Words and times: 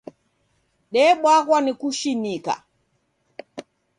Debwaghwa 0.93 1.57
ni 1.63 1.73
kushinika! 1.79 2.53